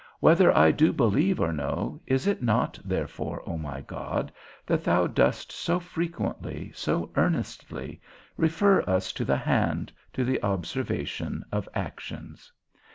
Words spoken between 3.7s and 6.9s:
God, that thou dost so frequently,